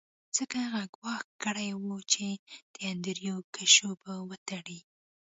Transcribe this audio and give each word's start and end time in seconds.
ځکه 0.37 0.55
هغه 0.65 0.83
ګواښ 0.95 1.23
کړی 1.43 1.69
و 1.73 1.85
چې 2.11 2.25
د 2.73 2.75
انډریو 2.89 3.35
کشو 3.55 3.89
به 4.01 4.13
وتړي 4.29 4.79